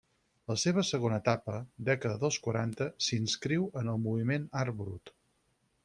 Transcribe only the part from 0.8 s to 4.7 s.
segona etapa, dècada dels quaranta s'inscriu en el moviment